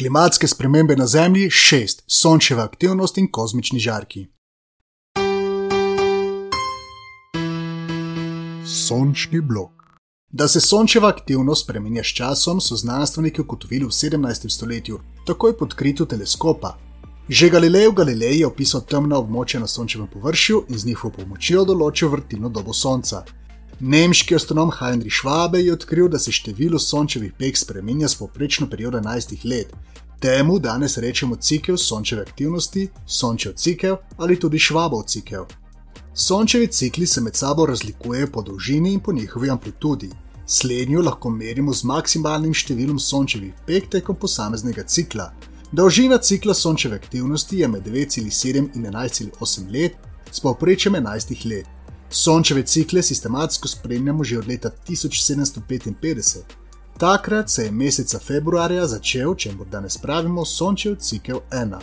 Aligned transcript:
klimatske 0.00 0.48
spremembe 0.48 0.96
na 0.96 1.06
Zemlji, 1.06 1.50
šest, 1.50 2.02
sončeva 2.06 2.62
aktivnost 2.64 3.18
in 3.18 3.26
kozmični 3.32 3.78
žarki. 3.78 4.26
Sončni 8.66 9.40
blok. 9.40 9.72
Da 10.28 10.48
se 10.48 10.60
sončeva 10.60 11.08
aktivnost 11.08 11.64
spremenja 11.64 12.02
s 12.02 12.14
časom, 12.16 12.60
so 12.60 12.76
znanstveniki 12.76 13.40
ugotovili 13.40 13.84
v 13.84 13.88
17. 13.88 14.48
stoletju, 14.48 15.00
takoj 15.26 15.58
pod 15.58 15.74
kritu 15.74 16.06
teleskopa. 16.06 16.78
Že 17.28 17.50
Galilejev 17.50 17.92
Galilej 17.92 18.38
je 18.40 18.46
opisal 18.46 18.80
temna 18.80 19.18
območja 19.20 19.60
na 19.60 19.66
sončevem 19.66 20.08
površju 20.08 20.64
in 20.68 20.78
z 20.78 20.86
njihovo 20.86 21.12
pomočjo 21.18 21.64
določil 21.64 22.08
vrtilno 22.08 22.48
dobo 22.48 22.72
Sonca. 22.72 23.24
Nemški 23.80 24.34
astronom 24.36 24.70
Heinrich 24.70 25.14
Schwabe 25.14 25.58
je 25.58 25.72
odkril, 25.72 26.08
da 26.08 26.18
se 26.18 26.32
število 26.32 26.78
sončevih 26.78 27.32
peg 27.38 27.56
spremenja 27.56 28.08
s 28.08 28.14
povprečno 28.14 28.66
periodo 28.70 28.98
11 28.98 29.44
let. 29.44 29.72
Temu 30.20 30.58
danes 30.58 30.98
rečemo 30.98 31.36
cikel 31.36 31.76
sončeve 31.76 32.22
aktivnosti, 32.22 32.88
sončev 33.06 33.54
cikel 33.56 33.96
ali 34.18 34.36
tudi 34.40 34.58
švabov 34.58 35.02
cikel. 35.06 35.46
Sončevi 36.14 36.66
cikli 36.66 37.06
se 37.06 37.20
med 37.20 37.36
sabo 37.36 37.66
razlikujejo 37.66 38.26
po 38.32 38.42
dolžini 38.42 38.92
in 38.92 39.00
po 39.00 39.12
njihovi 39.12 39.50
amplitudi. 39.50 40.10
Slednjo 40.46 41.00
lahko 41.00 41.30
merimo 41.30 41.72
z 41.72 41.84
maksimalnim 41.84 42.52
številom 42.52 42.98
sončevih 43.00 43.64
peg 43.66 43.88
tekom 43.88 44.16
posameznega 44.16 44.84
cikla. 44.84 45.32
Dolžina 45.72 46.18
cikla 46.18 46.54
sončeve 46.54 47.00
aktivnosti 47.00 47.58
je 47.58 47.68
med 47.68 47.86
9,7 47.86 48.76
in 48.76 48.86
11,8 48.92 49.72
let, 49.72 49.96
s 50.30 50.40
povprečjem 50.40 50.94
11 51.00 51.46
let. 51.48 51.79
Sončeve 52.12 52.62
cikle 52.62 53.02
sistematsko 53.02 53.68
spremljamo 53.68 54.24
že 54.24 54.38
od 54.38 54.48
leta 54.48 54.70
1755. 54.88 56.38
Takrat 56.98 57.50
se 57.50 57.64
je 57.64 57.70
meseca 57.70 58.18
februarja 58.18 58.86
začel, 58.86 59.34
če 59.34 59.52
morda 59.52 59.78
danes 59.78 59.96
pravimo, 59.98 60.44
Sončev 60.44 60.96
cikel 60.98 61.40
1. 61.50 61.78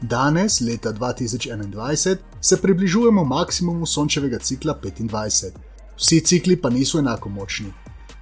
Danes, 0.00 0.60
leta 0.60 0.92
2021, 0.92 2.16
se 2.40 2.56
približujemo 2.56 3.24
maksimumu 3.24 3.86
Sončevega 3.86 4.38
cikla 4.38 4.78
25. 4.82 5.50
Vsi 5.96 6.20
cikli 6.20 6.56
pa 6.56 6.70
niso 6.70 6.98
enako 6.98 7.28
močni. 7.28 7.72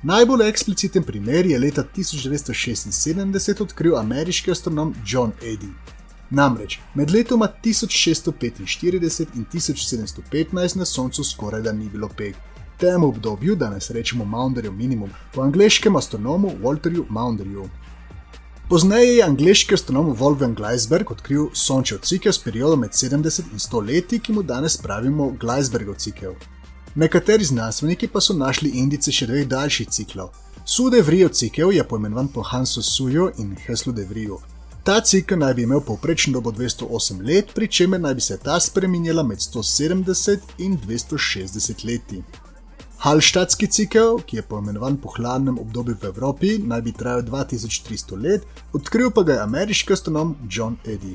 Najbolj 0.02 0.48
ekspliciten 0.48 1.02
primer 1.02 1.47
je 1.47 1.58
leta 1.58 1.84
1976 1.97 3.62
odkril 3.62 3.97
ameriški 3.98 4.50
astronom 4.50 4.94
John 5.06 5.32
Eddy. 5.42 5.72
Namreč 6.30 6.78
med 6.94 7.10
letoma 7.10 7.48
1645 7.64 9.26
in 9.34 9.46
1715 9.52 10.76
na 10.76 10.84
Soncu 10.84 11.24
skoraj 11.24 11.62
da 11.62 11.72
ni 11.72 11.88
bilo 11.88 12.08
peg. 12.08 12.34
Temu 12.78 13.08
obdobju 13.08 13.56
danes 13.56 13.90
rečemo 13.90 14.24
Maunderjev 14.24 14.72
minimum, 14.72 15.10
po 15.34 15.42
angliškem 15.42 15.96
astronomu 15.96 16.52
Walterju 16.62 17.04
Maunderju. 17.08 17.68
Pozneje 18.70 19.16
je 19.16 19.24
angliški 19.24 19.74
astronom 19.74 20.16
Wolfgang 20.16 20.54
Gleisberg 20.54 21.10
odkril 21.10 21.48
Sončev 21.52 21.98
cikel 22.06 22.32
s 22.32 22.38
periodom 22.38 22.80
med 22.80 22.90
70 22.90 23.50
in 23.52 23.58
100 23.58 23.80
leti, 23.86 24.18
ki 24.18 24.32
mu 24.32 24.42
danes 24.42 24.76
pravimo 24.76 25.32
Gleisbergov 25.40 25.96
cikel. 25.98 26.34
Nekateri 26.94 27.44
znanstveniki 27.44 28.08
pa 28.08 28.20
so 28.20 28.34
našli 28.34 28.70
indice 28.70 29.12
še 29.12 29.26
dveh 29.26 29.48
daljših 29.50 29.90
ciklov. 29.90 30.30
Sude 30.64 31.02
Vrio 31.02 31.28
cikel 31.28 31.74
je 31.74 31.84
poimenovan 31.84 32.28
po 32.28 32.46
Hansu 32.46 32.82
Suju 32.82 33.32
in 33.38 33.56
Heslu 33.66 33.92
de 33.92 34.04
Vrio. 34.06 34.38
Ta 34.84 35.00
cikel 35.00 35.38
naj 35.38 35.54
bi 35.54 35.62
imel 35.62 35.80
povprečno 35.80 36.32
dobo 36.32 36.50
208 36.50 37.20
let, 37.26 37.50
pri 37.54 37.68
čemer 37.68 38.00
naj 38.00 38.14
bi 38.14 38.20
se 38.20 38.38
ta 38.38 38.60
spremenjala 38.60 39.22
med 39.22 39.38
170 39.38 40.38
in 40.58 40.78
260 40.78 41.84
leti. 41.84 42.22
Halštatski 43.00 43.66
cikel, 43.66 44.18
ki 44.26 44.36
je 44.36 44.42
poimenovan 44.42 44.96
po 44.96 45.08
hladnem 45.16 45.58
obdobju 45.58 45.96
v 46.02 46.06
Evropi, 46.06 46.58
naj 46.58 46.82
bi 46.82 46.92
trajal 46.92 47.22
2300 47.22 48.22
let, 48.22 48.46
odkril 48.72 49.10
pa 49.10 49.22
ga 49.22 49.32
je 49.32 49.42
ameriški 49.42 49.92
astronom 49.92 50.36
John 50.50 50.76
Eddy. 50.84 51.14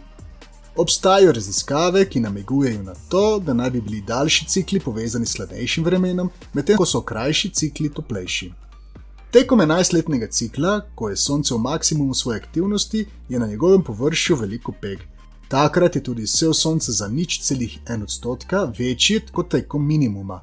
Obstajajo 0.75 1.31
raziskave, 1.31 2.05
ki 2.09 2.19
namigujejo 2.19 2.83
na 2.83 2.93
to, 3.09 3.39
da 3.39 3.53
naj 3.53 3.69
bi 3.69 3.81
bili 3.81 4.01
daljši 4.01 4.45
cikli 4.45 4.79
povezani 4.79 5.25
s 5.25 5.37
hladnejšim 5.37 5.85
vremenom, 5.85 6.29
medtem 6.53 6.77
ko 6.77 6.85
so 6.85 7.01
krajši 7.01 7.49
cikli 7.49 7.89
toplejši. 7.93 8.51
Tekom 9.35 9.59
11-letnega 9.59 10.27
cikla, 10.31 10.81
ko 10.95 11.09
je 11.09 11.17
Sonce 11.19 11.53
v 11.53 11.57
maksimumu 11.59 12.13
svoje 12.13 12.37
aktivnosti, 12.37 13.05
je 13.29 13.39
na 13.39 13.47
njegovem 13.47 13.83
površju 13.83 14.35
veliko 14.35 14.71
peg. 14.81 14.99
Takrat 15.47 15.95
je 15.95 16.03
tudi 16.03 16.23
vse 16.23 16.53
Sonce 16.53 16.91
za 16.91 17.07
nič 17.07 17.41
celih 17.41 17.79
en 17.87 18.03
odstotka 18.03 18.63
večji 18.79 19.19
kot 19.31 19.49
tekom 19.51 19.87
minimuma. 19.87 20.39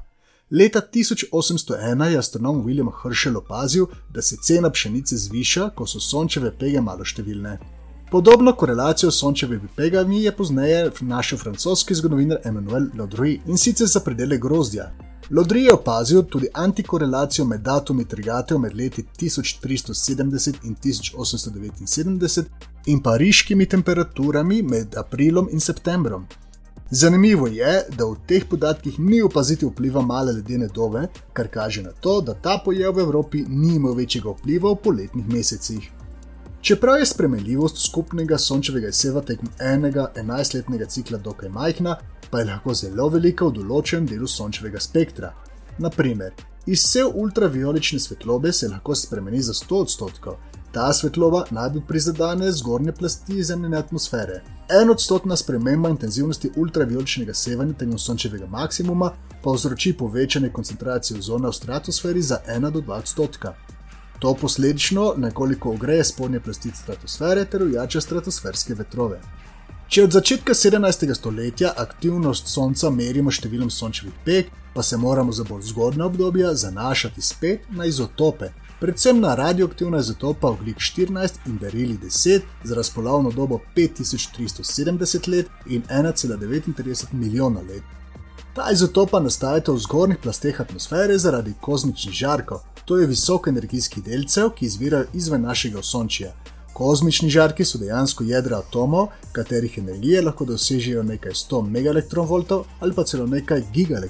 Leta 0.51 0.81
1801 0.93 2.03
je 2.03 2.17
astronom 2.17 2.65
William 2.65 2.91
Herschel 3.03 3.37
opazil, 3.37 3.85
da 4.13 4.21
se 4.21 4.37
cena 4.43 4.69
pšenice 4.69 5.17
zviša, 5.17 5.69
ko 5.69 5.87
so 5.87 5.99
sončeve 5.99 6.51
pege 6.59 6.81
malo 6.81 7.05
številne. 7.05 7.57
Podobno 8.11 8.53
korelacijo 8.53 9.11
s 9.11 9.17
sončevimi 9.19 9.71
pegami 9.75 10.21
je 10.23 10.35
pozneje 10.37 10.91
našel 11.01 11.37
francoski 11.37 11.95
zgodovinar 11.95 12.45
Emmanuel 12.45 12.91
Laudry 12.93 13.39
in 13.47 13.57
sicer 13.57 13.87
za 13.87 14.05
predele 14.05 14.37
grozdja. 14.37 15.12
Laudry 15.31 15.63
je 15.63 15.73
opazil 15.73 16.23
tudi 16.23 16.47
antikorelacijo 16.53 17.45
med 17.45 17.61
datumi 17.61 18.05
trigatev 18.05 18.59
med 18.59 18.75
leti 18.75 19.05
1370 19.21 20.53
in 20.63 20.75
1879 20.75 22.43
in 22.85 23.03
pariškimi 23.03 23.65
temperaturami 23.65 24.61
med 24.61 24.97
aprilom 24.97 25.47
in 25.51 25.59
septembrom. 25.59 26.25
Zanimivo 26.91 27.47
je, 27.47 27.85
da 27.97 28.05
v 28.05 28.15
teh 28.27 28.43
podatkih 28.49 28.99
ni 28.99 29.21
opaziti 29.21 29.65
vpliva 29.65 30.01
male 30.01 30.31
ledene 30.31 30.67
dove, 30.67 31.07
kar 31.33 31.47
kaže 31.47 31.81
na 31.83 31.91
to, 31.91 32.21
da 32.21 32.33
ta 32.33 32.59
pojav 32.65 32.93
v 32.95 32.99
Evropi 32.99 33.45
ni 33.47 33.75
imel 33.75 33.93
večjega 33.93 34.29
vpliva 34.29 34.71
v 34.71 34.81
poletnih 34.83 35.27
mesecih. 35.27 35.91
Čeprav 36.61 36.99
je 36.99 37.05
spremenljivost 37.05 37.81
skupnega 37.85 38.37
sončevega 38.37 38.87
izseva 38.87 39.21
tekom 39.21 39.49
enega 39.59 40.11
11-letnega 40.15 40.85
cikla 40.85 41.17
dokaj 41.17 41.49
majhna, 41.49 41.97
pa 42.33 42.39
je 42.39 42.45
lahko 42.45 42.73
zelo 42.73 43.05
velika 43.13 43.45
v 43.45 43.53
določenem 43.59 44.07
delu 44.09 44.25
sončevega 44.25 44.79
spektra. 44.81 45.27
Naprimer, 45.85 46.31
izsev 46.65 47.11
ultraviolične 47.21 47.99
svetlobe 48.01 48.49
se 48.57 48.71
lahko 48.71 48.95
spremeni 48.97 49.41
za 49.45 49.53
100 49.53 49.81
odstotkov. 49.85 50.39
Ta 50.73 50.87
svetloba 50.97 51.43
najbolj 51.53 51.83
prizadene 51.91 52.49
zgornje 52.57 52.95
plasti 52.97 53.43
zemljene 53.45 53.77
atmosfere. 53.77 54.39
En 54.79 54.89
odstotna 54.89 55.37
sprememba 55.37 55.93
intenzivnosti 55.93 56.51
ultravioličnega 56.57 57.37
sevanja 57.37 57.77
tekom 57.83 58.01
sončevega 58.01 58.49
maksimuma 58.49 59.11
povzroči 59.45 59.93
povečanje 60.01 60.49
koncentracije 60.57 61.19
ozona 61.21 61.53
v 61.53 61.59
stratosferi 61.59 62.25
za 62.31 62.41
1 62.49 62.71
do 62.71 62.81
2 62.81 62.97
odstotka. 63.05 63.53
To 64.19 64.33
posledično 64.33 65.13
nekoliko 65.21 65.77
ogreje 65.77 66.09
spodnje 66.09 66.41
plasti 66.41 66.73
stratosfere 66.81 67.45
ter 67.45 67.69
ujača 67.69 68.01
stratosferske 68.01 68.73
vetrove. 68.81 69.21
Če 69.93 70.07
od 70.07 70.15
začetka 70.15 70.55
17. 70.57 71.03
stoletja 71.13 71.69
aktivnost 71.77 72.47
Sonca 72.49 72.89
merimo 72.89 73.29
številom 73.29 73.69
sončevih 73.69 74.13
peg, 74.25 74.47
pa 74.73 74.81
se 74.81 74.97
moramo 74.97 75.29
za 75.37 75.43
bolj 75.45 75.67
zgodne 75.67 76.07
obdobja 76.07 76.55
zanašati 76.57 77.21
spet 77.21 77.67
na 77.77 77.85
izotope, 77.85 78.49
predvsem 78.79 79.19
na 79.21 79.35
radioaktivna 79.37 79.99
izotopa 80.01 80.49
oglik 80.49 80.81
14 80.81 81.45
in 81.45 81.59
berili 81.61 81.99
10 82.01 82.47
z 82.63 82.77
razpolovno 82.79 83.29
dobo 83.37 83.59
5370 83.75 85.29
let 85.29 85.53
in 85.69 85.85
1,39 85.85 87.13
milijona 87.13 87.61
let. 87.61 87.85
Ta 88.57 88.71
izotopa 88.73 89.21
nastajata 89.21 89.77
v 89.77 89.83
zgornjih 89.85 90.23
plasteh 90.25 90.63
atmosfere 90.65 91.19
zaradi 91.21 91.53
kozmičnih 91.61 92.17
žarkov, 92.23 92.65
to 92.89 92.97
je 92.97 93.11
visokoenergijskih 93.13 94.09
delcev, 94.09 94.55
ki 94.57 94.65
izvirajo 94.65 95.13
izven 95.13 95.45
našega 95.45 95.85
osončja. 95.85 96.33
Kozmični 96.73 97.29
žarki 97.29 97.65
so 97.65 97.77
dejansko 97.77 98.23
jedra 98.23 98.57
atomov, 98.57 99.07
katerih 99.31 99.77
energije 99.77 100.21
lahko 100.21 100.45
dosežejo 100.45 101.03
nekaj 101.03 101.31
100 101.31 101.61
MeV 101.69 102.63
ali 102.79 102.93
pa 102.93 103.03
celo 103.03 103.27
nekaj 103.27 103.61
GeV. 103.73 104.07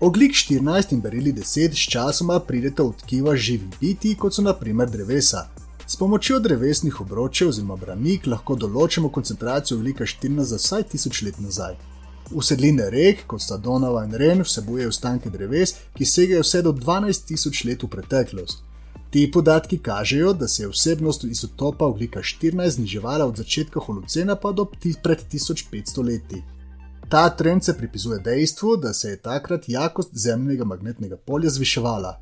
Oglik 0.00 0.32
14 0.32 0.92
in 0.92 1.00
berili 1.00 1.32
10 1.32 1.74
s 1.74 1.90
časoma 1.90 2.40
pridete 2.40 2.82
v 2.82 2.92
tkiva 3.02 3.36
živih 3.36 3.78
biti, 3.80 4.14
kot 4.14 4.34
so 4.34 4.42
naprimer 4.42 4.90
drevesa. 4.90 5.46
S 5.86 5.96
pomočjo 5.96 6.38
drevesnih 6.40 7.00
obročev 7.00 7.48
oziroma 7.48 7.76
branik 7.76 8.26
lahko 8.26 8.56
določimo 8.56 9.10
koncentracijo 9.10 9.78
oglika 9.78 10.04
14 10.04 10.42
za 10.42 10.56
vsaj 10.56 10.82
1000 10.94 11.24
let 11.26 11.38
nazaj. 11.38 11.76
Usedline 12.30 12.90
rek, 12.90 13.26
kot 13.26 13.42
sta 13.42 13.56
Donava 13.56 14.04
in 14.04 14.14
Ren, 14.14 14.42
vsebujejo 14.42 14.88
ostanke 14.88 15.30
dreves, 15.30 15.74
ki 15.94 16.06
segajo 16.06 16.42
vse 16.42 16.62
do 16.62 16.72
12.000 16.72 17.66
let 17.66 17.82
v 17.82 17.88
preteklost. 17.90 18.69
Ti 19.10 19.30
podatki 19.32 19.78
kažejo, 19.78 20.32
da 20.32 20.48
se 20.48 20.62
je 20.62 20.68
vsebnost 20.68 21.24
izotopa 21.24 21.84
oglika 21.84 22.20
14 22.20 22.68
zniževala 22.68 23.26
od 23.26 23.36
začetka 23.36 23.80
holocena 23.80 24.36
pa 24.36 24.52
do 24.52 24.64
pred 25.02 25.18
1500 25.32 26.04
leti. 26.06 26.42
Ta 27.08 27.30
trend 27.30 27.64
se 27.64 27.78
pripisuje 27.78 28.18
dejstvu, 28.18 28.76
da 28.76 28.92
se 28.92 29.10
je 29.10 29.16
takrat 29.16 29.68
jakost 29.68 30.10
zemljnega 30.12 30.64
magnetnega 30.64 31.16
polja 31.16 31.50
zviševala. 31.50 32.20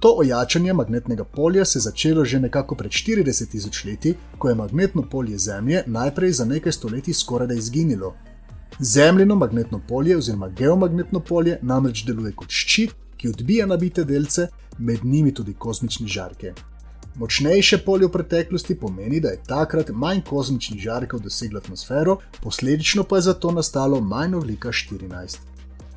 To 0.00 0.14
ojačanje 0.18 0.72
magnetnega 0.72 1.24
polja 1.24 1.64
se 1.64 1.78
je 1.78 1.82
začelo 1.82 2.24
že 2.24 2.40
nekako 2.40 2.74
pred 2.74 2.90
40 2.90 3.50
tisoč 3.50 3.84
leti, 3.84 4.14
ko 4.38 4.48
je 4.48 4.54
magnetno 4.54 5.02
polje 5.02 5.38
Zemlje 5.38 5.82
najprej 5.86 6.32
za 6.32 6.44
nekaj 6.44 6.72
stoletij 6.72 7.14
skoraj 7.14 7.48
da 7.48 7.54
izginilo. 7.54 8.14
Zemljino 8.80 9.34
magnetno 9.34 9.80
polje 9.88 10.16
oziroma 10.16 10.48
geomagnetno 10.48 11.20
polje 11.20 11.58
namreč 11.62 12.04
deluje 12.04 12.32
kot 12.32 12.50
ščit, 12.50 12.94
ki 13.16 13.28
odbija 13.28 13.66
nabite 13.66 14.04
delce, 14.04 14.48
med 14.78 15.04
njimi 15.04 15.34
tudi 15.34 15.54
kozmične 15.54 16.06
žarke. 16.08 16.52
Močnejše 17.16 17.78
polje 17.78 18.06
v 18.06 18.12
preteklosti 18.12 18.74
pomeni, 18.76 19.20
da 19.20 19.28
je 19.28 19.42
takrat 19.48 19.90
manj 19.90 20.20
kozmičnih 20.28 20.80
žarkov 20.80 21.20
doseglo 21.24 21.58
atmosfero, 21.58 22.18
posledično 22.42 23.04
pa 23.04 23.16
je 23.16 23.22
zato 23.30 23.50
nastalo 23.50 24.00
manj 24.00 24.34
oglika 24.34 24.68
14. 24.68 25.38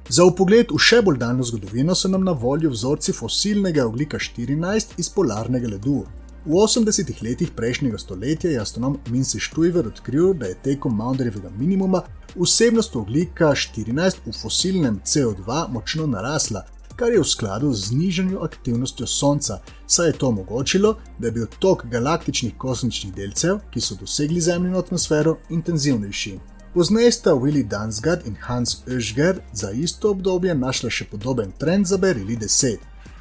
Za 0.09 0.25
upogled 0.25 0.71
v 0.73 0.79
še 0.81 1.01
bolj 1.05 1.19
daljno 1.21 1.43
zgodovino 1.45 1.95
so 1.95 2.09
nam 2.09 2.23
na 2.23 2.31
voljo 2.31 2.71
vzorci 2.71 3.13
fosilnega 3.13 3.83
oglika 3.85 4.17
14 4.17 4.95
iz 4.97 5.09
polarnega 5.13 5.67
ledu. 5.75 5.99
V 6.45 6.55
80-ih 6.55 7.19
letih 7.23 7.51
prejšnjega 7.51 7.99
stoletja 7.99 8.49
je 8.49 8.61
astronom 8.61 8.95
Mince 9.11 9.39
Štujver 9.39 9.91
odkril, 9.91 10.33
da 10.33 10.47
je 10.47 10.57
tekom 10.63 10.95
Maunderjevega 10.97 11.51
minimuma 11.59 12.01
vsebnost 12.35 12.95
oglika 12.95 13.51
14 13.51 14.23
v 14.25 14.33
fosilnem 14.33 15.01
CO2 15.05 15.67
močno 15.69 16.07
narasla, 16.07 16.63
kar 16.99 17.11
je 17.11 17.19
v 17.19 17.27
skladu 17.27 17.73
z 17.73 17.87
znižanjem 17.87 18.41
aktivnostjo 18.43 19.07
Sonca, 19.07 19.61
saj 19.87 20.07
je 20.07 20.13
to 20.13 20.27
omogočilo, 20.27 20.97
da 21.19 21.27
je 21.27 21.31
bil 21.31 21.45
tok 21.59 21.85
galaktičnih 21.85 22.57
kosmičnih 22.57 23.13
delcev, 23.15 23.59
ki 23.71 23.81
so 23.81 23.95
dosegli 23.95 24.41
Zemljino 24.41 24.79
atmosfero, 24.79 25.37
intenzivnejši. 25.49 26.39
Pozneje 26.73 27.11
sta 27.11 27.31
Willy 27.31 27.63
Dansgaard 27.67 28.27
in 28.27 28.35
Hans 28.41 28.75
Oeschger 28.87 29.39
za 29.53 29.71
isto 29.71 30.11
obdobje 30.11 30.55
našla 30.55 30.89
še 30.89 31.07
podoben 31.11 31.51
trend 31.59 31.87
za 31.87 31.97
Berili 31.97 32.37
10. 32.37 32.77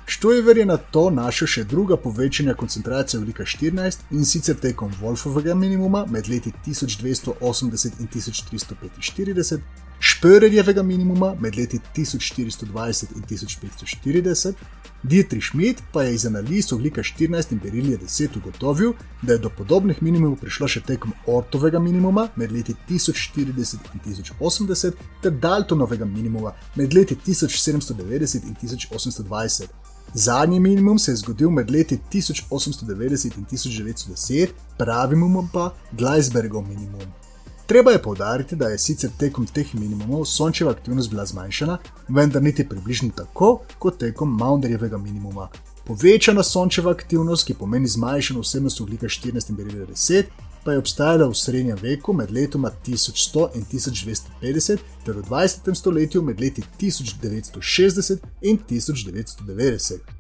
Štojver 0.07 0.59
je 0.59 0.67
na 0.67 0.77
to 0.77 1.11
našel 1.11 1.47
še 1.47 1.65
druga 1.65 1.97
povečanja 1.97 2.55
koncentracije 2.55 3.21
oglika 3.21 3.45
14 3.45 4.11
in 4.11 4.25
sicer 4.25 4.57
tekom 4.57 4.93
Wolfovega 5.03 5.55
minimuma 5.55 6.07
med 6.07 6.29
leti 6.29 6.53
1280 6.67 8.01
in 8.01 8.09
1345, 8.09 9.61
Špörerjevega 10.01 10.83
minimuma 10.83 11.35
med 11.41 11.57
leti 11.57 11.81
1420 11.97 13.17
in 13.17 13.23
1540, 13.23 14.55
Dietrich 15.03 15.45
Schmidt 15.45 15.83
pa 15.93 16.03
je 16.03 16.15
iz 16.15 16.27
analiz 16.27 16.73
oglika 16.73 17.03
14 17.03 17.53
in 17.53 17.61
berilija 17.63 17.99
10 17.99 18.37
ugotovil, 18.39 18.93
da 19.23 19.33
je 19.33 19.39
do 19.39 19.51
podobnih 19.51 20.03
minimumov 20.03 20.41
prišlo 20.41 20.69
še 20.69 20.81
tekom 20.87 21.13
Ortovega 21.27 21.79
minimuma 21.79 22.29
med 22.37 22.53
leti 22.53 22.75
1040 22.89 23.93
in 23.95 24.01
1080 24.07 24.99
ter 25.23 25.31
Daltonovega 25.31 26.05
minimuma 26.05 26.53
med 26.75 26.95
leti 26.95 27.17
1790 27.27 28.49
in 28.49 28.57
1820. 28.63 29.71
Zadnji 30.15 30.61
minimum 30.61 30.99
se 30.99 31.13
je 31.13 31.17
zgodil 31.17 31.51
med 31.51 31.71
leti 31.71 31.99
1890 32.11 33.39
in 33.39 33.47
1910, 33.47 34.55
pravi 34.79 35.17
minimum 35.17 35.51
pa 35.53 35.71
Gleisbergov 35.93 36.69
minimum. 36.69 37.07
Treba 37.69 37.91
je 37.91 38.03
povdariti, 38.03 38.57
da 38.57 38.69
je 38.69 38.79
sicer 38.79 39.11
tekom 39.19 39.47
teh 39.47 39.75
minimumov 39.75 40.25
sončeva 40.25 40.71
aktivnost 40.71 41.11
bila 41.11 41.27
zmanjšana, 41.27 41.79
vendar 42.09 42.43
niti 42.43 42.69
približno 42.69 43.11
tako 43.17 43.61
kot 43.79 43.99
tekom 43.99 44.37
Maunderjevega 44.37 44.99
minimuma. 44.99 45.49
Povečana 45.85 46.43
sončeva 46.43 46.91
aktivnost, 46.91 47.47
ki 47.47 47.59
pomeni 47.61 47.89
zmanjšano 47.89 48.41
vsebnost 48.41 48.81
oglika 48.81 49.07
14 49.07 49.51
in 49.51 49.57
berila 49.57 49.87
10, 49.87 50.33
pa 50.65 50.73
je 50.73 50.79
obstajala 50.79 51.29
v 51.29 51.35
srednjem 51.35 51.79
veku 51.83 52.13
med 52.13 52.31
letoma 52.31 52.71
1100 52.87 53.49
in 53.55 53.65
1250 53.65 54.79
ter 55.05 55.17
v 55.17 55.23
20. 55.29 55.75
stoletju 55.75 56.23
med 56.23 56.41
leti 56.41 56.65
1960 56.81 58.17
in 58.43 58.59
1990. 58.71 60.18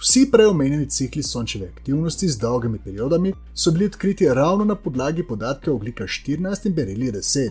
Vsi 0.00 0.30
preomenjeni 0.32 0.88
cikli 0.90 1.22
sončeve 1.22 1.66
aktivnosti 1.68 2.28
z 2.28 2.38
dolgimi 2.38 2.78
periodami 2.84 3.32
so 3.54 3.70
bili 3.70 3.84
odkriti 3.84 4.28
ravno 4.28 4.64
na 4.64 4.74
podlagi 4.74 5.26
podatkov 5.28 5.74
oglika 5.74 6.04
14 6.04 6.66
in 6.66 6.74
berili 6.74 7.12
10. 7.12 7.50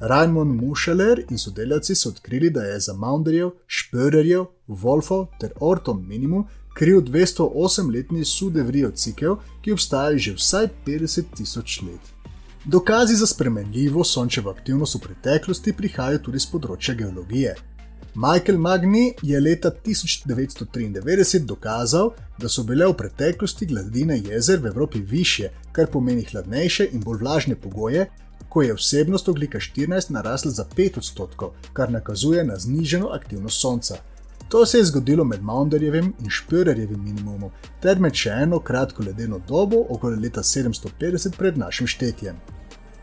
Raimond 0.00 0.60
Mušeler 0.62 1.22
in 1.30 1.38
sodelavci 1.38 1.94
so 1.94 2.08
odkrili, 2.08 2.50
da 2.50 2.62
je 2.62 2.80
za 2.80 2.92
Maunderjev, 2.92 3.50
Špörerjev, 3.66 4.44
Wolfov 4.68 5.26
ter 5.40 5.50
Orton 5.60 6.06
minimum 6.06 6.44
kriv 6.74 7.00
208-letni 7.00 8.24
Sudevrijo 8.24 8.90
cikel, 8.90 9.36
ki 9.62 9.72
obstaja 9.72 10.18
že 10.18 10.34
vsaj 10.34 10.68
50 10.86 11.22
tisoč 11.36 11.80
let. 11.82 12.12
Dokazi 12.64 13.16
za 13.16 13.26
spremenljivo 13.26 14.04
sončevo 14.04 14.50
aktivnost 14.50 14.94
v 14.94 14.98
preteklosti 14.98 15.72
prihajajo 15.72 16.18
tudi 16.18 16.38
z 16.38 16.50
področja 16.52 16.94
geologije. 16.94 17.56
Michael 18.14 18.58
Magni 18.58 19.14
je 19.22 19.40
leta 19.40 19.70
1993 19.86 21.44
dokazal, 21.44 22.10
da 22.38 22.48
so 22.48 22.62
bile 22.62 22.86
v 22.86 22.94
preteklosti 22.96 23.66
gladine 23.66 24.18
jezer 24.18 24.60
v 24.60 24.66
Evropi 24.66 24.98
više, 24.98 25.50
kar 25.72 25.86
pomeni 25.92 26.24
hladnejše 26.24 26.88
in 26.92 27.00
bolj 27.00 27.18
vlažne 27.18 27.56
pogoje, 27.56 28.06
ko 28.48 28.62
je 28.62 28.74
vsebnost 28.74 29.28
oglika 29.28 29.58
14 29.58 30.10
narasla 30.10 30.50
za 30.50 30.64
5 30.76 30.98
odstotkov, 30.98 31.50
kar 31.72 31.90
nakazuje 31.90 32.44
na 32.44 32.56
zniženo 32.56 33.08
aktivnost 33.08 33.60
Sonca. 33.60 33.96
To 34.48 34.66
se 34.66 34.78
je 34.78 34.84
zgodilo 34.84 35.24
med 35.24 35.42
Maunderjevim 35.42 36.12
in 36.20 36.30
Špörerjevim 36.30 37.02
minimumom, 37.04 37.50
ter 37.82 38.00
med 38.00 38.14
še 38.14 38.30
eno 38.30 38.60
kratko 38.60 39.02
ledeno 39.02 39.40
dobo 39.48 39.82
okoli 39.88 40.22
leta 40.22 40.42
750 40.42 41.36
pred 41.36 41.58
našim 41.58 41.86
štetjem. 41.86 42.36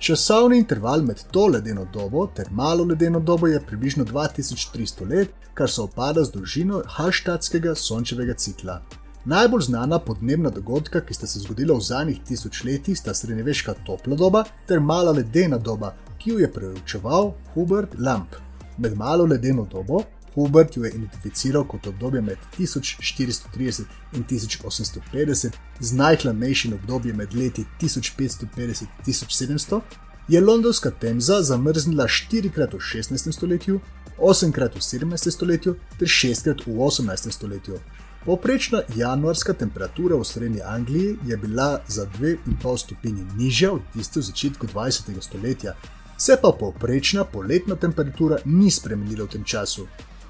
Časovni 0.04 0.58
interval 0.58 1.02
med 1.02 1.22
to 1.32 1.46
ledeno 1.48 1.86
dobo 1.94 2.26
ter 2.36 2.48
malo 2.52 2.84
ledeno 2.84 3.20
dobo 3.20 3.48
je 3.48 3.60
približno 3.68 4.06
2300 4.06 5.10
let, 5.10 5.30
kar 5.54 5.70
se 5.70 5.82
opada 5.82 6.24
z 6.24 6.32
dolžino 6.32 6.82
Hallštatskega 6.96 7.76
sončevega 7.76 8.34
cikla. 8.34 8.82
Najbolj 9.26 9.62
znana 9.62 10.00
podnebna 10.00 10.50
dogodka, 10.50 11.02
ki 11.02 11.14
sta 11.14 11.28
se 11.28 11.40
zgodila 11.40 11.78
v 11.78 11.86
zadnjih 11.88 12.20
tisočletjih, 12.28 13.00
sta 13.00 13.14
srednjeveška 13.14 13.78
topla 13.88 14.16
doba 14.16 14.44
ter 14.68 14.84
mala 14.84 15.12
ledena 15.12 15.58
doba, 15.58 15.94
ki 16.20 16.30
jo 16.30 16.40
je 16.40 16.52
preučeval 16.52 17.32
Hubert 17.54 17.96
Lamp. 18.00 18.36
Med 18.78 18.98
malo 18.98 19.26
ledeno 19.26 19.64
dobo 19.72 20.04
Hubert 20.36 20.78
jo 20.78 20.84
je 20.84 20.92
identificiral 20.92 21.64
kot 21.68 21.88
obdobje 21.88 22.22
med 22.22 22.38
1430 22.58 23.84
in 24.14 24.24
1850, 24.24 25.52
z 25.80 25.94
najhladnejšim 25.94 26.74
obdobjem 26.74 27.18
med 27.18 27.34
leti 27.34 27.66
1550 27.82 28.82
in 28.82 28.88
1700, 29.06 29.82
je 30.28 30.42
londonska 30.42 30.92
Temza 30.92 31.42
zamrznila 31.42 32.08
4krat 32.08 32.74
v 32.74 32.80
16. 32.80 33.32
stoletju, 33.32 33.80
8krat 34.18 34.76
v 34.76 34.82
17. 34.82 35.32
stoletju 35.32 35.76
ter 36.00 36.08
6krat 36.08 36.66
v 36.66 36.80
18. 36.80 37.32
stoletju. 37.32 37.80
Poprečna 38.26 38.82
januarska 38.96 39.54
temperatura 39.54 40.16
v 40.16 40.24
srednji 40.24 40.62
Angliji 40.62 41.18
je 41.26 41.38
bila 41.38 41.82
za 41.88 42.06
2,5 42.20 42.78
stopinje 42.78 43.26
nižja 43.38 43.72
od 43.72 43.82
tiste 43.94 44.20
v 44.20 44.24
začetku 44.24 44.68
20. 44.68 45.22
stoletja, 45.22 45.76
se 46.18 46.38
pa 46.42 46.52
povprečna 46.60 47.24
poletna 47.24 47.76
temperatura 47.76 48.38
ni 48.46 48.72
spremenila 48.72 49.26
v 49.26 49.30
tem 49.30 49.44
času. 49.44 49.88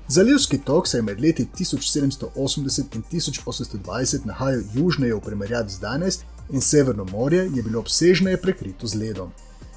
Zalivski 0.07 0.57
tok 0.57 0.87
se 0.87 0.97
je 0.97 1.01
med 1.01 1.21
leti 1.21 1.47
1780 1.59 2.95
in 2.95 3.03
1820 3.11 4.25
nahajal 4.25 4.61
južneje 4.73 5.15
v 5.15 5.19
primerjavi 5.19 5.69
z 5.69 5.79
danes, 5.79 6.19
in 6.51 6.61
Severno 6.61 7.05
morje 7.05 7.49
je 7.55 7.63
bilo 7.63 7.79
obsežneje 7.79 8.41
prekrito 8.41 8.87
z 8.87 8.95
ledom. 8.95 9.31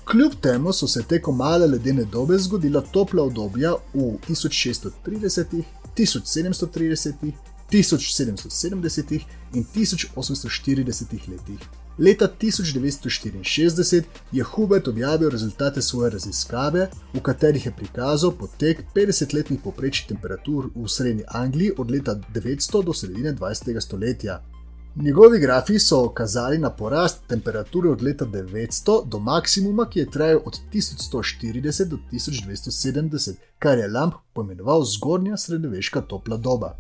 Kljub 0.05 0.32
temu 0.43 0.72
so 0.72 0.86
se 0.86 1.03
tekom 1.03 1.36
male 1.36 1.67
ledene 1.67 2.05
dobe 2.05 2.39
zgodila 2.39 2.81
topla 2.81 3.22
obdobja 3.22 3.72
v 3.94 4.19
1630, 4.29 5.62
1730, 5.96 7.32
1770 7.70 9.20
in 9.55 9.65
1840 9.74 11.29
letih. 11.29 11.85
Leta 11.98 12.29
1964 12.29 14.03
je 14.32 14.43
Hubert 14.43 14.88
objavil 14.88 15.31
rezultate 15.31 15.82
svoje 15.82 16.10
raziskave, 16.10 16.88
v 17.15 17.20
katerih 17.20 17.67
je 17.67 17.72
prikazal 17.72 18.32
potek 18.36 18.82
50-letnih 18.94 19.60
povprečnih 19.65 20.08
temperatur 20.08 20.69
v 20.74 20.88
srednji 20.88 21.24
Angliji 21.29 21.72
od 21.79 21.91
leta 21.91 22.20
900 22.34 22.84
do 22.84 22.93
sredine 22.93 23.32
20. 23.32 23.81
stoletja. 23.81 24.43
Njegovi 24.96 25.38
grafi 25.41 25.79
so 25.79 26.08
kazali 26.08 26.58
na 26.58 26.70
porast 26.70 27.19
temperature 27.29 27.88
od 27.88 28.03
leta 28.03 28.26
900 28.26 29.08
do 29.08 29.19
maksimuma, 29.19 29.88
ki 29.88 29.98
je 29.98 30.10
trajal 30.10 30.41
od 30.44 30.60
1140 30.72 31.84
do 31.84 31.98
1270, 32.12 33.34
kar 33.58 33.79
je 33.79 33.88
Lamp 33.88 34.15
pomenoval 34.32 34.84
zgornja 34.84 35.36
srednjeveška 35.36 36.00
topla 36.00 36.36
doba. 36.36 36.76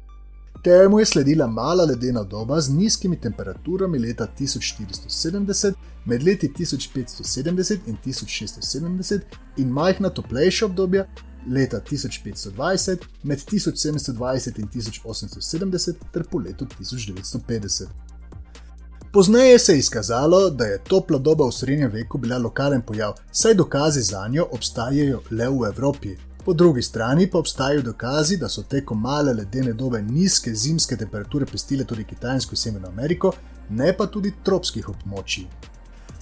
Temu 0.62 0.98
je 0.98 1.06
sledila 1.06 1.46
mala 1.46 1.84
ledena 1.84 2.22
doba 2.22 2.60
z 2.60 2.70
nizkimi 2.70 3.20
temperaturami 3.20 3.98
leta 3.98 4.26
1470, 4.38 5.72
med 6.04 6.22
leti 6.22 6.48
1570 6.58 7.78
in 7.86 7.96
1670 8.06 9.20
in 9.56 9.68
majhna 9.68 10.10
toplejša 10.10 10.66
obdobja 10.66 11.06
leta 11.48 11.80
1520, 11.90 12.96
med 13.22 13.38
1720 13.38 14.58
in 14.58 14.68
1870 14.68 15.94
ter 16.12 16.24
po 16.30 16.38
letu 16.38 16.66
1950. 16.80 17.84
Pozneje 19.12 19.58
se 19.58 19.72
je 19.72 19.78
izkazalo, 19.78 20.50
da 20.50 20.64
je 20.64 20.80
topla 20.84 21.18
doba 21.18 21.46
v 21.46 21.52
srednjem 21.52 21.90
veku 21.90 22.18
bila 22.18 22.38
lokalen 22.38 22.82
pojav, 22.82 23.14
saj 23.32 23.54
dokazi 23.54 24.00
za 24.02 24.28
njo 24.28 24.46
obstajajo 24.52 25.20
le 25.30 25.48
v 25.48 25.68
Evropi. 25.68 26.16
Po 26.46 26.52
drugi 26.52 26.82
strani 26.82 27.30
pa 27.30 27.38
obstajajo 27.38 27.82
dokazi, 27.82 28.36
da 28.36 28.48
so 28.48 28.62
tekom 28.62 29.00
male 29.00 29.32
ledene 29.34 29.72
dobe 29.72 30.02
nizke 30.02 30.52
zimske 30.54 30.96
temperature 30.96 31.46
pestile 31.46 31.84
tudi 31.84 32.04
Kitajsko 32.04 32.52
in 32.52 32.56
Severno 32.56 32.88
Ameriko, 32.88 33.32
ne 33.70 33.88
pa 33.96 34.06
tudi 34.06 34.30
tropskih 34.44 34.88
območij. 34.88 35.48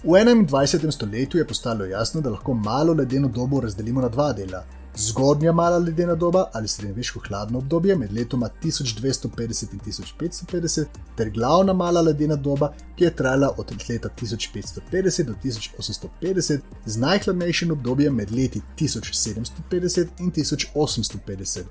V 0.04 0.14
21. 0.14 0.90
stoletju 0.90 1.38
je 1.38 1.46
postalo 1.46 1.84
jasno, 1.84 2.20
da 2.20 2.30
lahko 2.30 2.54
malo 2.54 2.94
ledeno 2.94 3.28
dobo 3.28 3.60
razdelimo 3.60 4.00
na 4.00 4.08
dva 4.08 4.32
dela. 4.32 4.64
Zgodnja 4.96 5.52
mala 5.52 5.78
ledena 5.78 6.14
doba 6.14 6.44
ali 6.52 6.68
srednjeveško 6.68 7.20
hladno 7.28 7.58
obdobje 7.58 7.96
med 7.96 8.12
letoma 8.12 8.48
1250 8.62 9.72
in 9.72 9.80
1550, 9.80 10.84
ter 11.16 11.30
glavna 11.30 11.72
mala 11.72 12.00
ledena 12.00 12.36
doba, 12.36 12.72
ki 12.96 13.04
je 13.04 13.16
trajala 13.16 13.54
od 13.56 13.72
leta 13.88 14.08
1550 14.22 15.22
do 15.22 15.34
1850, 15.44 16.60
z 16.86 16.96
najhladnejšim 16.96 17.70
obdobjem 17.70 18.14
med 18.14 18.32
leti 18.32 18.60
1750 18.78 20.06
in 20.18 20.32
1850. 20.32 21.62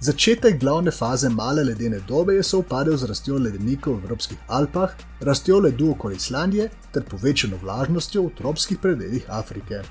Začetek 0.00 0.60
glavne 0.60 0.90
faze 0.90 1.28
male 1.28 1.64
ledene 1.64 1.98
dobe 2.08 2.34
je 2.34 2.42
sovpadel 2.42 2.96
z 2.96 3.08
rastjo 3.08 3.38
ledenikov 3.38 3.98
v 3.98 4.04
evropskih 4.04 4.38
Alpah, 4.48 4.94
rastjo 5.20 5.58
ledu 5.60 5.90
okoli 5.90 6.16
Islandije 6.16 6.70
ter 6.92 7.04
povečano 7.04 7.60
vlažnostjo 7.62 8.22
v 8.22 8.34
tropskih 8.38 8.78
predeljih 8.78 9.28
Afrike. 9.28 9.82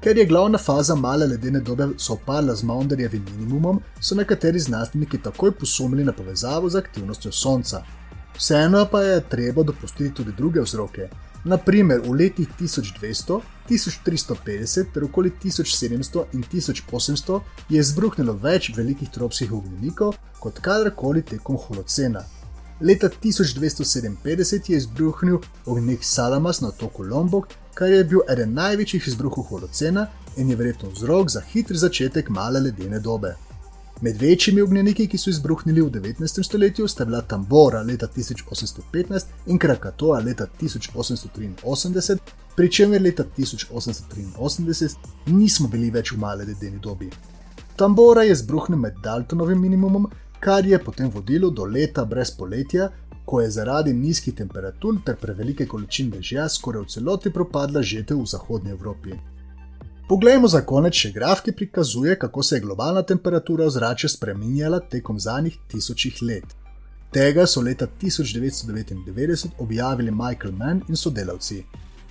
Ker 0.00 0.18
je 0.18 0.26
glavna 0.26 0.58
faza 0.58 0.94
male 0.94 1.26
ledene 1.26 1.60
dobe 1.60 1.88
sovpadla 1.98 2.54
z 2.54 2.62
Maunderjevim 2.62 3.24
minimumom, 3.30 3.80
so 4.00 4.14
nekateri 4.14 4.58
znanstveniki 4.58 5.18
takoj 5.22 5.52
posumili 5.52 6.04
na 6.04 6.12
povezavo 6.12 6.70
z 6.70 6.78
aktivnostjo 6.78 7.32
Sonca. 7.32 7.82
Vseeno 8.36 8.86
pa 8.90 9.00
je 9.02 9.20
treba 9.28 9.62
dopustiti 9.62 10.14
tudi 10.14 10.32
druge 10.36 10.60
vzroke. 10.60 11.08
Naprimer, 11.44 12.00
v 12.00 12.12
letih 12.14 12.48
1200, 12.60 13.40
1350 13.70 14.92
ter 14.94 15.04
okoli 15.04 15.32
1700 15.44 16.24
in 16.32 16.44
1800 16.52 17.40
je 17.68 17.80
izbruhnilo 17.80 18.32
več 18.32 18.70
velikih 18.76 19.10
tropskih 19.10 19.52
ognjenikov 19.52 20.14
kot 20.38 20.60
kadarkoli 20.62 21.22
tekom 21.22 21.56
Holocena. 21.56 22.22
Leta 22.80 23.08
1257 23.08 24.70
je 24.70 24.76
izbruhnil 24.76 25.38
ognjenik 25.66 26.04
Salamas 26.04 26.60
na 26.60 26.68
otoku 26.68 27.02
Lombok, 27.02 27.48
kar 27.78 27.92
je 27.92 28.04
bil 28.04 28.24
eden 28.32 28.54
največjih 28.58 29.04
izbruhov 29.06 29.44
holocena 29.52 30.06
in 30.36 30.48
je 30.50 30.56
verjetno 30.56 30.88
vzrok 30.90 31.28
za 31.30 31.40
hitri 31.52 31.78
začetek 31.78 32.28
male 32.28 32.60
ledene 32.60 32.98
dobe. 32.98 33.36
Med 34.00 34.16
večjimi 34.20 34.60
ognjeniki, 34.60 35.06
ki 35.06 35.18
so 35.18 35.30
izbruhnili 35.30 35.82
v 35.82 35.90
19. 35.90 36.42
stoletju, 36.42 36.88
sta 36.88 37.04
bila 37.04 37.20
Tambora 37.22 37.82
leta 37.82 38.08
1815 38.16 39.46
in 39.46 39.58
Krakatoa 39.58 40.18
leta 40.18 40.46
1883, 40.60 42.18
pri 42.56 42.70
čemer 42.72 43.02
leta 43.02 43.24
1883 43.38 44.96
nismo 45.26 45.68
bili 45.68 45.90
več 45.90 46.12
v 46.12 46.18
male 46.18 46.44
ledeni 46.50 46.78
dobi. 46.82 47.10
Tambora 47.76 48.22
je 48.22 48.32
izbruhnil 48.32 48.78
med 48.78 48.98
Daltonovim 49.02 49.60
minimumom, 49.60 50.10
kar 50.40 50.66
je 50.66 50.78
potem 50.84 51.10
vodilo 51.14 51.50
do 51.50 51.64
leta 51.64 52.04
brez 52.04 52.30
poletja, 52.30 52.90
ko 53.28 53.40
je 53.40 53.50
zaradi 53.50 53.92
nizkih 53.92 54.34
temperatur 54.34 55.00
ter 55.04 55.16
prevelike 55.20 55.66
količine 55.68 56.16
dežja 56.16 56.46
skoraj 56.48 56.86
v 56.86 56.92
celoti 56.94 57.32
propadla 57.32 57.82
žetev 57.82 58.22
v 58.22 58.30
zahodnji 58.32 58.72
Evropi. 58.72 59.18
Poglejmo 60.08 60.48
za 60.48 60.62
konec 60.70 60.96
še 60.96 61.10
graf, 61.12 61.42
ki 61.44 61.52
prikazuje, 61.52 62.14
kako 62.18 62.42
se 62.42 62.56
je 62.56 62.62
globalna 62.64 63.02
temperatura 63.02 63.66
ozračja 63.68 64.08
spremenjala 64.08 64.80
tekom 64.94 65.20
zadnjih 65.20 65.58
tisočih 65.68 66.22
let. 66.22 66.56
Tega 67.12 67.44
so 67.46 67.60
leta 67.60 67.90
1999 68.00 69.46
objavili 69.58 70.10
Michael 70.22 70.56
Mann 70.56 70.82
in 70.88 70.96
sodelavci. 70.96 71.62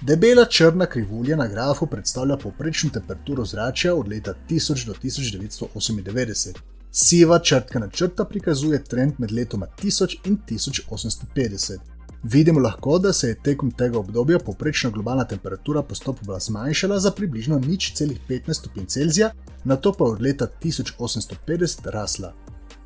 Debela 0.01 0.45
črna 0.45 0.85
krivulja 0.85 1.35
na 1.35 1.47
grafu 1.47 1.87
predstavlja 1.87 2.37
povprečno 2.37 2.93
temperaturo 2.93 3.45
zračja 3.45 3.95
od 3.95 4.07
leta 4.07 4.37
1000 4.49 4.85
do 4.85 4.93
1998. 5.03 6.76
Siva 6.91 7.39
črtkana 7.39 7.89
črta 7.89 8.25
prikazuje 8.25 8.83
trend 8.83 9.13
med 9.17 9.31
letoma 9.31 9.67
1000 9.83 10.15
in 10.25 10.37
1850. 10.49 11.77
Vidimo 12.23 12.59
lahko, 12.59 12.99
da 12.99 13.13
se 13.13 13.27
je 13.27 13.41
tekom 13.43 13.71
tega 13.71 13.99
obdobja 13.99 14.39
povprečna 14.39 14.89
globalna 14.89 15.23
temperatura 15.23 15.83
postopoma 15.83 16.39
zmanjšala 16.39 16.99
za 16.99 17.11
približno 17.11 17.59
nič 17.59 17.93
celih 17.93 18.19
15 18.29 18.53
stopinj 18.53 18.85
Celzija, 18.85 19.31
na 19.63 19.75
to 19.75 19.93
pa 19.93 20.03
od 20.03 20.21
leta 20.21 20.47
1850 20.63 21.89
rasla. 21.91 22.33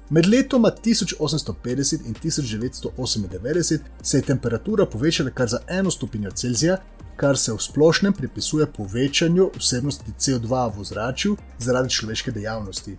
Med 0.10 0.28
letoma 0.28 0.72
1850 0.86 2.06
in 2.06 2.14
1998 2.24 3.80
se 4.02 4.18
je 4.18 4.22
temperatura 4.22 4.86
povečala 4.86 5.30
kar 5.30 5.48
za 5.48 5.60
eno 5.68 5.92
stopinjo 5.92 6.32
Celzija, 6.32 6.78
kar 7.16 7.38
se 7.38 7.54
v 7.54 7.58
splošnem 7.60 8.14
pripisuje 8.14 8.66
povečanju 8.66 9.52
vsebnosti 9.58 10.12
CO2 10.20 10.76
v 10.76 10.82
ozračju 10.82 11.38
zaradi 11.60 11.90
človeške 11.90 12.32
dejavnosti. 12.32 12.98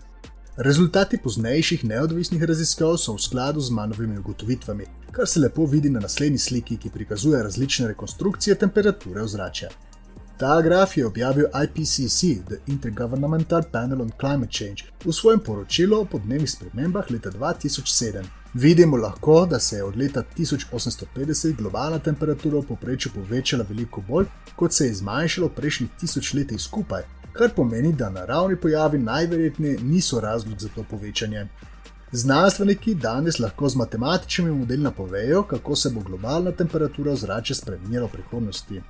Rezultati 0.56 1.18
poznejših 1.18 1.84
neodvisnih 1.84 2.42
raziskav 2.42 2.96
so 3.00 3.14
v 3.16 3.20
skladu 3.24 3.60
z 3.60 3.70
manovimi 3.70 4.18
ugotovitvami, 4.18 4.84
kar 5.12 5.26
se 5.26 5.40
lepo 5.40 5.64
vidi 5.66 5.90
na 5.90 6.00
naslednji 6.00 6.38
sliki, 6.38 6.76
ki 6.76 6.90
prikazuje 6.90 7.42
različne 7.42 7.88
rekonstrukcije 7.88 8.54
temperature 8.54 9.22
ozračja. 9.22 9.70
Ta 10.38 10.62
graf 10.62 10.96
je 10.96 11.06
objavil 11.06 11.46
IPCC, 11.64 12.20
The 12.48 12.58
Intergovernmental 12.66 13.62
Panel 13.72 14.02
on 14.02 14.10
Climate 14.20 14.52
Change, 14.52 14.84
v 15.04 15.12
svojem 15.12 15.40
poročilu 15.40 16.00
o 16.00 16.04
podnebnih 16.04 16.50
spremembah 16.50 17.10
leta 17.10 17.30
2007. 17.30 18.22
Vidimo 18.54 18.96
lahko, 18.96 19.46
da 19.46 19.60
se 19.60 19.76
je 19.76 19.84
od 19.84 19.96
leta 19.96 20.22
1850 20.38 21.56
globalna 21.56 21.98
temperatura 21.98 22.58
v 22.58 22.66
povprečju 22.68 23.12
povečala 23.14 23.64
veliko 23.68 24.04
bolj, 24.08 24.26
kot 24.56 24.72
se 24.72 24.86
je 24.86 24.94
zmanjšalo 24.94 25.46
v 25.46 25.54
prejšnjih 25.54 25.90
tisočletjih 26.00 26.60
skupaj, 26.60 27.02
kar 27.32 27.50
pomeni, 27.56 27.92
da 27.92 28.10
naravni 28.10 28.56
pojavi 28.56 28.98
najverjetneje 28.98 29.78
niso 29.82 30.20
razlog 30.20 30.60
za 30.60 30.68
to 30.74 30.84
povečanje. 30.90 31.46
Znanstveniki 32.12 32.94
danes 32.94 33.38
lahko 33.38 33.68
z 33.68 33.76
matematičnimi 33.76 34.52
modeli 34.52 34.82
napovejo, 34.82 35.42
kako 35.42 35.76
se 35.76 35.90
bo 35.90 36.00
globalna 36.00 36.52
temperatura 36.52 37.12
ozračja 37.12 37.56
spremenila 37.56 38.06
v 38.06 38.12
prihodnosti. 38.12 38.82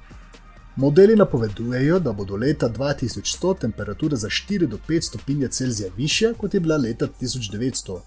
Modeli 0.76 1.16
napovedujejo, 1.16 1.98
da 1.98 2.12
bo 2.12 2.24
do 2.24 2.36
leta 2.36 2.68
2100 2.68 3.58
temperatura 3.58 4.16
za 4.16 4.28
4 4.28 4.66
do 4.66 4.78
5 4.88 5.08
stopinje 5.08 5.48
Celzija 5.48 5.90
višja, 5.96 6.34
kot 6.34 6.54
je 6.54 6.60
bila 6.60 6.76
leta 6.76 7.08
1900. 7.20 8.00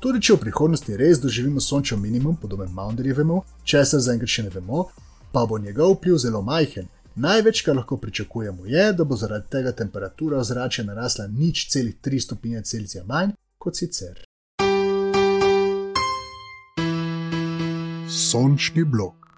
Tudi 0.00 0.20
če 0.22 0.32
v 0.32 0.40
prihodnosti 0.40 0.96
res 0.96 1.18
doživimo 1.20 1.60
sončev 1.60 1.98
minimum, 1.98 2.36
podoben 2.36 2.70
Maunderjevemu, 2.72 3.42
česar 3.64 4.00
zaenkrat 4.00 4.28
še 4.28 4.42
ne 4.42 4.50
vemo, 4.54 4.84
pa 5.32 5.46
bo 5.46 5.58
njegov 5.58 5.96
vpliv 5.96 6.16
zelo 6.16 6.42
majhen, 6.42 6.86
Največ, 7.16 7.62
kar 7.62 7.76
lahko 7.76 7.96
pričakujemo, 7.96 8.66
je, 8.66 8.92
da 8.92 9.04
bo 9.04 9.16
zaradi 9.16 9.48
tega 9.50 9.72
temperatura 9.72 10.38
ozračja 10.38 10.84
narasla 10.84 11.26
nič 11.26 11.68
celih 11.68 11.96
3 12.02 12.20
stopinje 12.20 12.62
Celzija 12.62 13.04
manj 13.04 13.32
kot 13.58 13.76
sicer. 13.76 14.24
Sončni 18.08 18.84
blok. 18.84 19.20